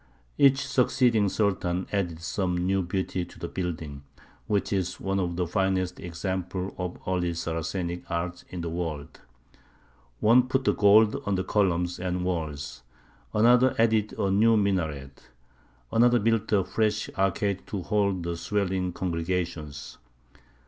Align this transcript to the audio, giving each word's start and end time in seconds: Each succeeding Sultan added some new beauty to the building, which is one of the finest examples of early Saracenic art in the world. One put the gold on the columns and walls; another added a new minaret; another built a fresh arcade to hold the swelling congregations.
Each 0.39 0.65
succeeding 0.65 1.29
Sultan 1.29 1.85
added 1.91 2.21
some 2.21 2.57
new 2.57 2.81
beauty 2.81 3.23
to 3.23 3.37
the 3.37 3.47
building, 3.47 4.01
which 4.47 4.73
is 4.73 4.99
one 4.99 5.19
of 5.19 5.35
the 5.35 5.45
finest 5.45 5.99
examples 5.99 6.73
of 6.79 6.97
early 7.07 7.35
Saracenic 7.35 8.09
art 8.09 8.43
in 8.49 8.61
the 8.61 8.69
world. 8.71 9.21
One 10.19 10.47
put 10.47 10.63
the 10.63 10.73
gold 10.73 11.21
on 11.27 11.35
the 11.35 11.43
columns 11.43 11.99
and 11.99 12.25
walls; 12.25 12.81
another 13.31 13.75
added 13.77 14.13
a 14.17 14.31
new 14.31 14.57
minaret; 14.57 15.29
another 15.91 16.17
built 16.17 16.51
a 16.51 16.63
fresh 16.63 17.07
arcade 17.15 17.67
to 17.67 17.83
hold 17.83 18.23
the 18.23 18.35
swelling 18.37 18.93
congregations. 18.93 19.99